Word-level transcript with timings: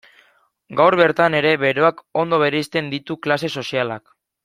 Gaur 0.79 0.97
bertan 1.01 1.37
ere 1.41 1.53
beroak 1.65 2.01
ondo 2.25 2.43
bereizten 2.47 2.91
ditu 2.97 3.19
klase 3.29 3.55
sozialak. 3.63 4.17